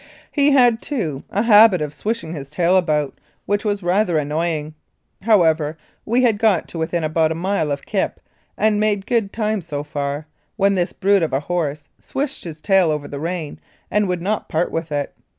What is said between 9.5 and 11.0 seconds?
so far, when this